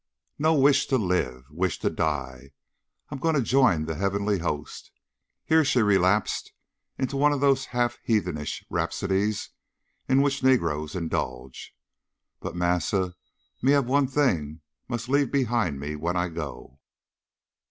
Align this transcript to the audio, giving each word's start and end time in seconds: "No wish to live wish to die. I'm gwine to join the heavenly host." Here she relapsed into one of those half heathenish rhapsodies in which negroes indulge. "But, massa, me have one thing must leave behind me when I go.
"No 0.39 0.55
wish 0.55 0.87
to 0.87 0.97
live 0.97 1.45
wish 1.51 1.77
to 1.77 1.89
die. 1.91 2.53
I'm 3.09 3.19
gwine 3.19 3.35
to 3.35 3.41
join 3.43 3.85
the 3.85 3.93
heavenly 3.93 4.39
host." 4.39 4.89
Here 5.45 5.63
she 5.63 5.83
relapsed 5.83 6.53
into 6.97 7.17
one 7.17 7.31
of 7.31 7.39
those 7.39 7.65
half 7.65 7.99
heathenish 8.03 8.65
rhapsodies 8.71 9.51
in 10.09 10.23
which 10.23 10.41
negroes 10.41 10.95
indulge. 10.95 11.75
"But, 12.39 12.55
massa, 12.55 13.13
me 13.61 13.73
have 13.73 13.85
one 13.85 14.07
thing 14.07 14.61
must 14.87 15.07
leave 15.07 15.31
behind 15.31 15.79
me 15.79 15.95
when 15.95 16.17
I 16.17 16.29
go. 16.29 16.79